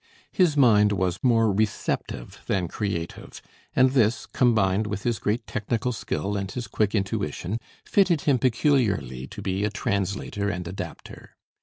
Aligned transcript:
His 0.31 0.57
mind 0.57 0.93
was 0.93 1.23
more 1.23 1.53
receptive 1.53 2.41
than 2.47 2.67
creative, 2.67 3.39
and 3.75 3.91
this, 3.91 4.25
combined 4.25 4.87
with 4.87 5.03
his 5.03 5.19
great 5.19 5.45
technical 5.45 5.91
skill 5.91 6.35
and 6.35 6.49
his 6.49 6.65
quick 6.65 6.95
intuition, 6.95 7.59
fitted 7.85 8.21
him 8.21 8.39
peculiarly 8.39 9.27
to 9.27 9.43
be 9.43 9.63
a 9.63 9.69
translator 9.69 10.49
and 10.49 10.67
adapter. 10.67 11.35